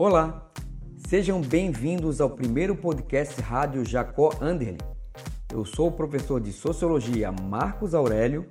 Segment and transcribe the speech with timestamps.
[0.00, 0.48] Olá,
[1.08, 4.78] sejam bem-vindos ao primeiro podcast Rádio Jacó Anderle.
[5.52, 8.46] Eu sou o professor de Sociologia Marcos Aurélio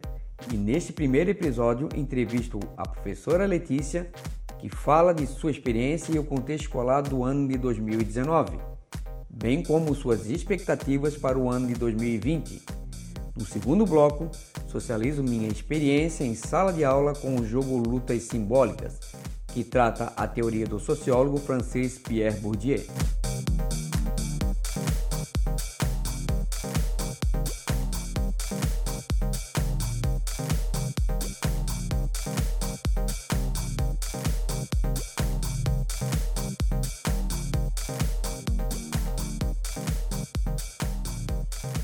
[0.54, 4.12] e neste primeiro episódio entrevisto a professora Letícia,
[4.60, 8.60] que fala de sua experiência e o contexto escolar do ano de 2019,
[9.30, 12.62] bem como suas expectativas para o ano de 2020.
[13.38, 14.30] No segundo bloco,
[14.68, 19.00] socializo minha experiência em sala de aula com o jogo Lutas Simbólicas,
[19.58, 22.86] que trata a teoria do sociólogo francês Pierre Bourdieu.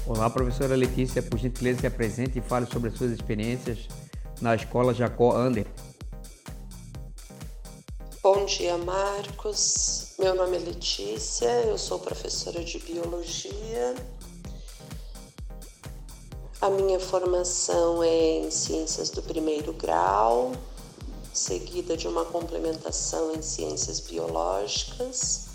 [0.05, 3.87] Olá, professora Letícia, por gentileza se apresente e fale sobre as suas experiências
[4.39, 5.65] na escola Jacó Ander.
[8.57, 10.09] Dia, Marcos.
[10.19, 13.95] Meu nome é Letícia, eu sou professora de biologia.
[16.61, 20.51] A minha formação é em ciências do primeiro grau,
[21.33, 25.47] seguida de uma complementação em ciências biológicas,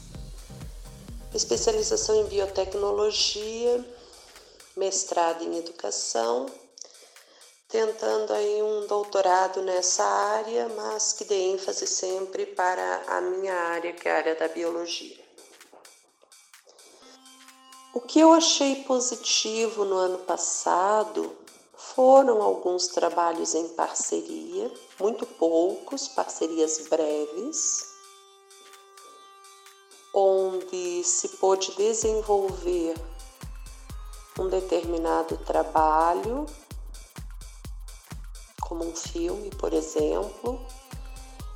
[1.33, 3.89] especialização em biotecnologia,
[4.77, 6.47] mestrado em educação
[7.69, 13.93] tentando aí um doutorado nessa área, mas que dê ênfase sempre para a minha área,
[13.93, 15.23] que é a área da biologia.
[17.93, 21.37] O que eu achei positivo no ano passado
[21.77, 27.87] foram alguns trabalhos em parceria, muito poucos, parcerias breves,
[30.15, 32.95] onde se pôde desenvolver
[34.39, 36.47] um determinado trabalho
[38.69, 40.61] como um filme, por exemplo,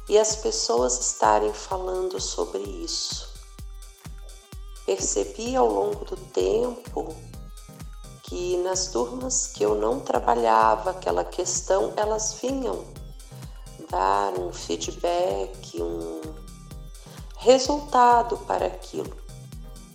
[0.08, 3.30] e as pessoas estarem falando sobre isso.
[4.86, 7.14] Percebi ao longo do tempo
[8.22, 12.82] que nas turmas que eu não trabalhava aquela questão, elas vinham
[13.90, 16.22] dar um feedback, um
[17.36, 19.14] resultado para aquilo.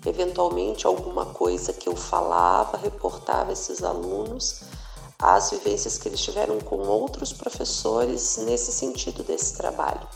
[0.06, 4.77] Eventualmente, alguma coisa que eu falava, reportava esses alunos
[5.20, 10.08] as vivências que eles tiveram com outros professores nesse sentido desse trabalho.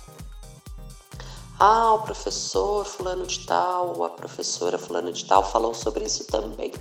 [1.60, 6.26] Ah, o professor fulano de tal, ou a professora fulano de tal falou sobre isso
[6.26, 6.74] também.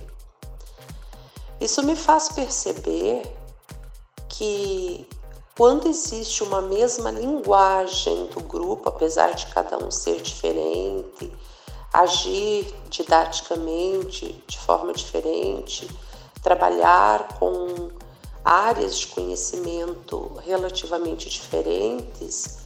[1.59, 3.23] Isso me faz perceber
[4.27, 5.07] que
[5.55, 11.31] quando existe uma mesma linguagem do grupo, apesar de cada um ser diferente,
[11.93, 15.87] agir didaticamente de forma diferente,
[16.41, 17.91] trabalhar com
[18.43, 22.59] áreas de conhecimento relativamente diferentes,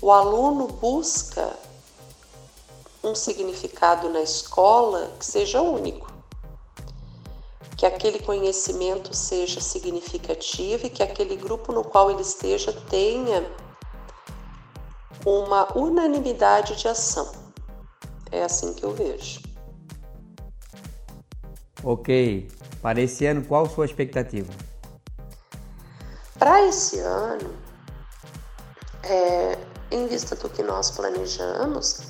[0.00, 1.56] o aluno busca
[3.02, 6.12] um significado na escola que seja único,
[7.76, 13.50] que aquele conhecimento seja significativo e que aquele grupo no qual ele esteja tenha
[15.24, 17.30] uma unanimidade de ação.
[18.30, 19.40] É assim que eu vejo.
[21.82, 22.48] Ok.
[22.80, 24.52] Para esse ano, qual sua expectativa?
[26.38, 27.54] Para esse ano,
[29.02, 29.56] é,
[29.90, 32.00] em vista do que nós planejamos,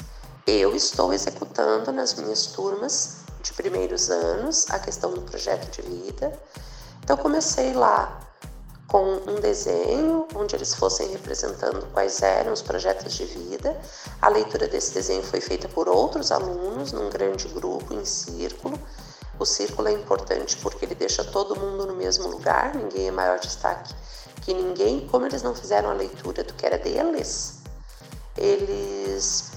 [0.46, 6.32] eu estou executando nas minhas turmas de primeiros anos a questão do projeto de vida.
[7.02, 8.20] Então, comecei lá
[8.88, 13.78] com um desenho onde eles fossem representando quais eram os projetos de vida.
[14.22, 18.78] A leitura desse desenho foi feita por outros alunos num grande grupo, em círculo.
[19.38, 23.38] O círculo é importante porque ele deixa todo mundo no mesmo lugar, ninguém é maior
[23.38, 23.94] destaque
[24.44, 27.54] que ninguém, como eles não fizeram a leitura do que era deles,
[28.36, 29.52] eles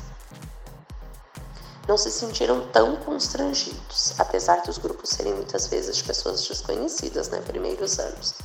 [1.88, 7.42] não se sentiram tão constrangidos, apesar dos grupos serem muitas vezes de pessoas desconhecidas, né,
[7.42, 8.36] primeiros anos.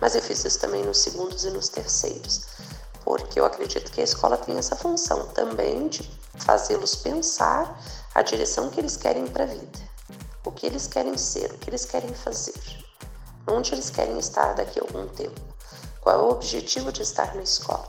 [0.00, 2.46] Mas eu fiz isso também nos segundos e nos terceiros,
[3.04, 7.80] porque eu acredito que a escola tem essa função também de fazê-los pensar
[8.14, 9.78] a direção que eles querem para a vida,
[10.60, 12.52] que eles querem ser, o que eles querem fazer,
[13.46, 15.40] onde eles querem estar daqui a algum tempo.
[16.02, 17.88] Qual é o objetivo de estar na escola?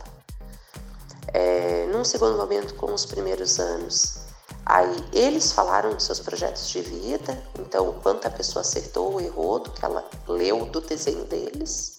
[1.34, 4.20] É, num segundo momento, com os primeiros anos,
[4.66, 9.20] aí eles falaram dos seus projetos de vida, então o quanto a pessoa acertou ou
[9.20, 11.98] errou do que ela leu do desenho deles,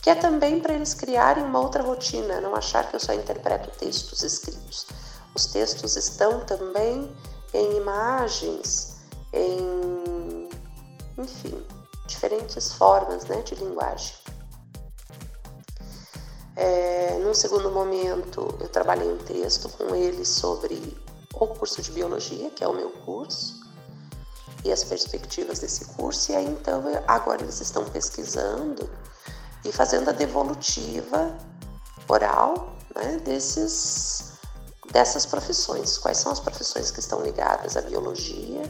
[0.00, 3.76] que é também para eles criarem uma outra rotina, não achar que eu só interpreto
[3.76, 4.86] textos escritos.
[5.34, 7.12] Os textos estão também
[7.52, 8.97] em imagens,
[9.32, 10.48] em,
[11.16, 11.64] enfim,
[12.06, 14.14] diferentes formas né, de linguagem.
[16.56, 20.96] É, num segundo momento, eu trabalhei um texto com ele sobre
[21.34, 23.60] o curso de biologia, que é o meu curso,
[24.64, 28.90] e as perspectivas desse curso, e aí então agora eles estão pesquisando
[29.64, 31.36] e fazendo a devolutiva
[32.08, 34.32] oral né, desses,
[34.90, 35.96] dessas profissões.
[35.98, 38.62] Quais são as profissões que estão ligadas à biologia,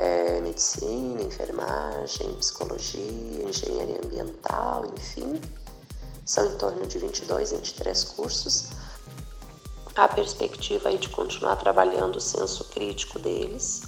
[0.00, 5.38] é, medicina, enfermagem, psicologia, engenharia ambiental, enfim.
[6.24, 8.70] São em torno de 22, 23 cursos.
[9.94, 13.82] A perspectiva aí de continuar trabalhando o senso crítico deles,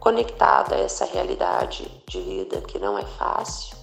[0.00, 3.76] conectada a essa realidade de vida que não é fácil,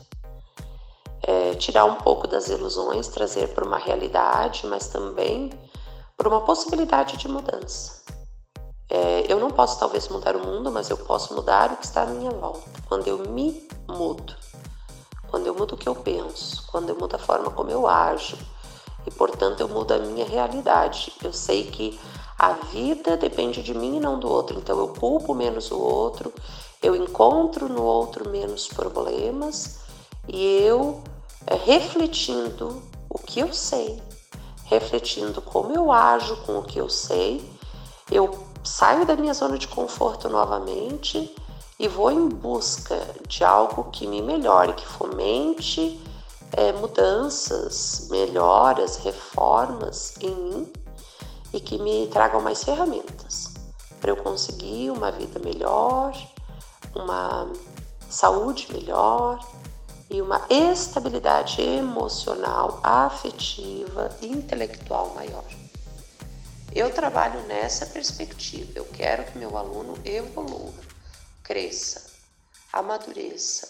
[1.21, 5.51] é, tirar um pouco das ilusões, trazer para uma realidade, mas também
[6.17, 8.01] para uma possibilidade de mudança.
[8.89, 12.03] É, eu não posso talvez mudar o mundo, mas eu posso mudar o que está
[12.03, 12.69] à minha volta.
[12.87, 14.35] Quando eu me mudo,
[15.29, 18.37] quando eu mudo o que eu penso, quando eu mudo a forma como eu ajo,
[19.05, 21.13] e portanto eu mudo a minha realidade.
[21.23, 21.99] Eu sei que
[22.37, 26.33] a vida depende de mim e não do outro, então eu culpo menos o outro,
[26.81, 29.79] eu encontro no outro menos problemas
[30.27, 31.01] e eu
[31.47, 34.01] é, refletindo o que eu sei,
[34.65, 37.47] refletindo como eu ajo com o que eu sei,
[38.11, 41.33] eu saio da minha zona de conforto novamente
[41.79, 45.99] e vou em busca de algo que me melhore, que fomente
[46.53, 50.73] é, mudanças, melhoras, reformas em mim
[51.51, 53.53] e que me tragam mais ferramentas
[53.99, 56.13] para eu conseguir uma vida melhor,
[56.93, 57.49] uma
[58.09, 59.39] saúde melhor
[60.09, 65.62] e uma estabilidade emocional, afetiva e intelectual maior.
[66.75, 68.71] Eu trabalho nessa perspectiva.
[68.73, 70.73] Eu quero que meu aluno evolua,
[71.43, 72.09] cresça,
[72.71, 73.69] amadureça,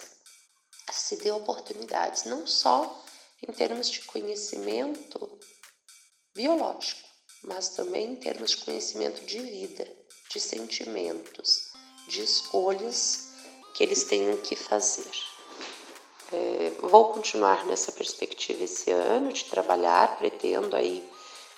[0.90, 3.04] se dê oportunidades, não só
[3.46, 5.38] em termos de conhecimento
[6.34, 7.06] biológico,
[7.42, 9.86] mas também em termos de conhecimento de vida,
[10.30, 11.72] de sentimentos,
[12.08, 13.28] de escolhas
[13.74, 15.12] que eles tenham que fazer.
[16.32, 21.06] É, vou continuar nessa perspectiva esse ano de trabalhar, pretendo aí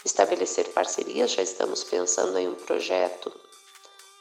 [0.06, 3.32] estabelecer parcerias, já estamos pensando em um projeto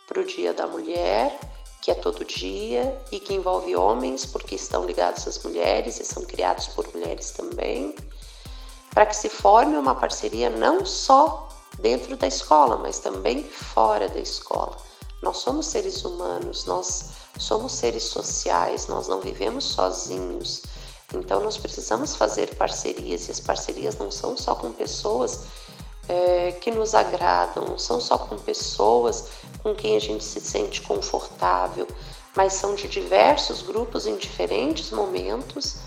[0.08, 1.40] para o Dia da Mulher,
[1.82, 6.24] que é todo dia e que envolve homens, porque estão ligados às mulheres e são
[6.24, 7.96] criados por mulheres também,
[8.92, 11.48] para que se forme uma parceria não só
[11.80, 14.76] dentro da escola, mas também fora da escola.
[15.22, 20.64] Nós somos seres humanos, nós somos seres sociais, nós não vivemos sozinhos.
[21.14, 25.42] Então nós precisamos fazer parcerias e as parcerias não são só com pessoas
[26.08, 29.30] é, que nos agradam, são só com pessoas
[29.64, 31.88] com quem a gente se sente confortável,
[32.36, 35.78] mas são de diversos grupos em diferentes momentos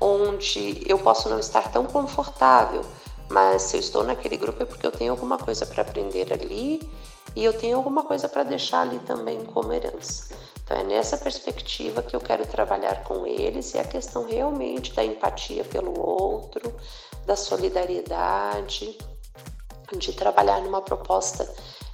[0.00, 2.82] onde eu posso não estar tão confortável,
[3.30, 6.90] mas se eu estou naquele grupo é porque eu tenho alguma coisa para aprender ali
[7.34, 10.34] e eu tenho alguma coisa para deixar ali também como herança.
[10.64, 15.04] Então é nessa perspectiva que eu quero trabalhar com eles e a questão realmente da
[15.04, 16.74] empatia pelo outro,
[17.24, 18.98] da solidariedade
[19.98, 21.48] de trabalhar numa proposta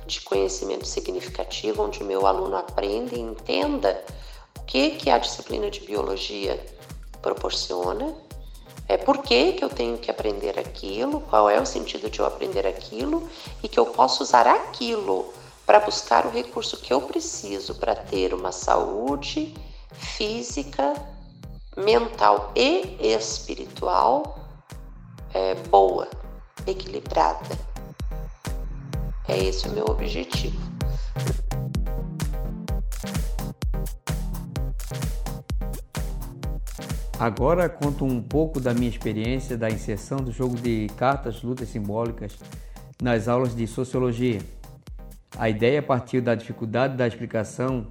[0.07, 4.03] de conhecimento significativo, onde o meu aluno aprenda e entenda
[4.59, 6.65] o que, que a disciplina de biologia
[7.21, 8.15] proporciona,
[8.89, 12.27] é por que, que eu tenho que aprender aquilo, qual é o sentido de eu
[12.27, 13.29] aprender aquilo
[13.63, 15.33] e que eu posso usar aquilo
[15.67, 19.55] para buscar o recurso que eu preciso para ter uma saúde
[19.93, 20.95] física,
[21.77, 24.39] mental e espiritual
[25.35, 26.09] é, boa,
[26.67, 27.68] equilibrada.
[29.29, 30.57] É esse o meu objetivo.
[37.21, 42.39] Agora conto um pouco da minha experiência da inserção do jogo de cartas lutas simbólicas
[43.03, 44.41] nas aulas de sociologia.
[45.37, 47.87] A ideia partiu da dificuldade da explicação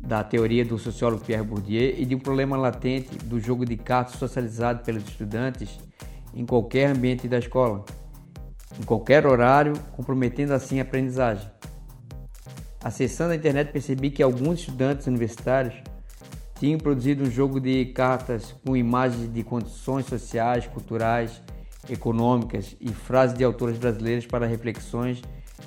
[0.00, 4.16] da teoria do sociólogo Pierre Bourdieu e de um problema latente do jogo de cartas
[4.16, 5.78] socializado pelos estudantes
[6.34, 7.84] em qualquer ambiente da escola
[8.78, 11.50] em qualquer horário, comprometendo assim a aprendizagem.
[12.82, 15.74] Acessando a internet, percebi que alguns estudantes universitários
[16.58, 21.42] tinham produzido um jogo de cartas com imagens de condições sociais, culturais,
[21.88, 25.22] econômicas e frases de autores brasileiros para reflexões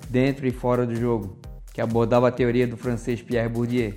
[0.09, 1.37] dentro e fora do jogo,
[1.73, 3.93] que abordava a teoria do francês Pierre Bourdieu.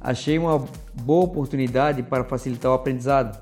[0.00, 3.38] Achei uma boa oportunidade para facilitar o aprendizado,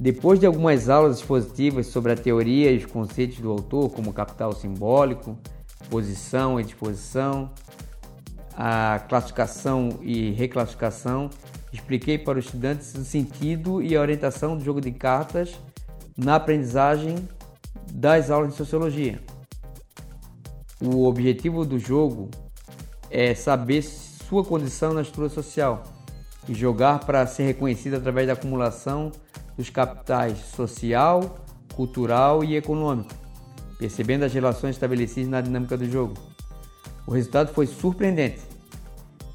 [0.00, 4.50] depois de algumas aulas expositivas sobre a teoria e os conceitos do autor, como capital
[4.52, 5.36] simbólico,
[5.90, 7.50] posição e disposição,
[8.56, 11.28] a classificação e reclassificação,
[11.70, 15.60] expliquei para os estudantes o sentido e a orientação do jogo de cartas
[16.16, 17.16] na aprendizagem
[17.92, 19.20] das aulas de sociologia.
[20.80, 22.30] O objetivo do jogo
[23.10, 25.82] é saber sua condição na estrutura social
[26.48, 29.12] e jogar para ser reconhecido através da acumulação
[29.60, 31.38] dos capitais social,
[31.74, 33.10] cultural e econômico,
[33.78, 36.14] percebendo as relações estabelecidas na dinâmica do jogo.
[37.06, 38.40] O resultado foi surpreendente.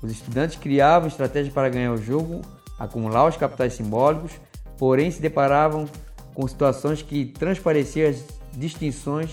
[0.02, 2.42] Os estudantes criavam estratégias para ganhar o jogo,
[2.80, 4.32] acumular os capitais simbólicos,
[4.80, 5.88] porém se deparavam
[6.34, 9.30] com situações que transpareciam as distinções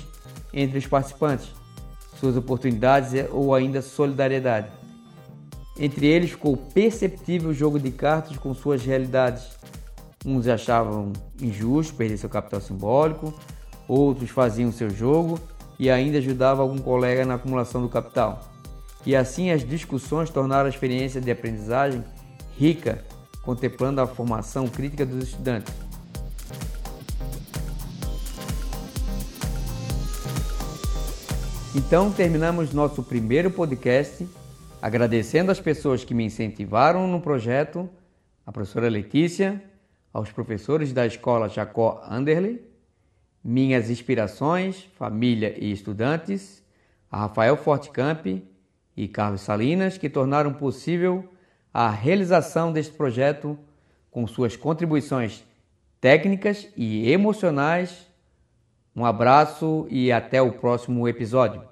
[0.52, 1.49] entre os participantes,
[2.20, 4.68] suas oportunidades ou ainda solidariedade.
[5.78, 9.62] Entre eles ficou perceptível o jogo de cartas com suas realidades.
[10.25, 13.35] Uns achavam injusto perder seu capital simbólico,
[13.88, 15.38] outros faziam seu jogo
[15.79, 18.49] e ainda ajudavam algum colega na acumulação do capital.
[19.05, 22.05] E assim as discussões tornaram a experiência de aprendizagem
[22.57, 23.05] rica,
[23.43, 25.75] contemplando a formação crítica dos estudantes.
[31.75, 34.29] Então terminamos nosso primeiro podcast
[34.81, 37.88] agradecendo as pessoas que me incentivaram no projeto,
[38.45, 39.62] a professora Letícia,
[40.12, 42.62] aos professores da escola Jacó Anderley,
[43.42, 46.62] minhas inspirações, família e estudantes,
[47.11, 48.26] a Rafael Fortcamp
[48.97, 51.28] e Carlos Salinas, que tornaram possível
[51.73, 53.59] a realização deste projeto
[54.11, 55.45] com suas contribuições
[56.00, 58.12] técnicas e emocionais
[58.95, 61.62] um abraço e até o próximo episódio.